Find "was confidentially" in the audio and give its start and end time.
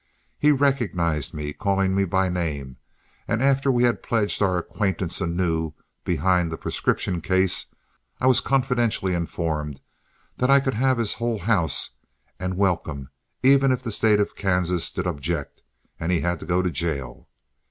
8.25-9.13